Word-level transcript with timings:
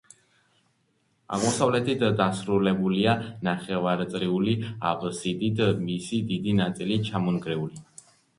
აღმოსავლეთით 1.35 2.05
დასრულებულია 2.21 3.13
ნახევარწრიული 3.49 4.57
აბსიდით, 4.93 5.63
მისი 5.91 6.21
დიდი 6.33 6.57
ნაწილი 6.63 6.99
ჩამონგრეულია. 7.13 7.87